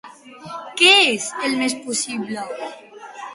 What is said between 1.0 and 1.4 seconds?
és,